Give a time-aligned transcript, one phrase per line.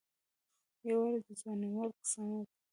[0.87, 2.47] يو وارې د ځوانيمرګ صمد